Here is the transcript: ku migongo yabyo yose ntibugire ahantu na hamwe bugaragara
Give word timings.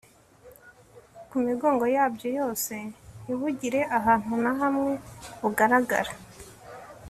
ku 1.29 1.35
migongo 1.47 1.85
yabyo 1.95 2.29
yose 2.39 2.73
ntibugire 3.23 3.79
ahantu 3.97 4.33
na 4.43 4.51
hamwe 4.61 4.91
bugaragara 5.41 6.13